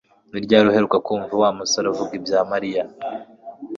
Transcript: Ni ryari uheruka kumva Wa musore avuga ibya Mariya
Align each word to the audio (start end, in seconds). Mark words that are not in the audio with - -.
Ni 0.31 0.39
ryari 0.45 0.65
uheruka 0.67 0.97
kumva 1.05 1.33
Wa 1.41 1.49
musore 1.59 1.85
avuga 1.91 2.11
ibya 2.19 2.39
Mariya 2.51 2.83